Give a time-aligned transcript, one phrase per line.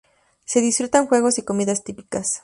[0.45, 2.39] Se disfrutan juegos y comidas típicas.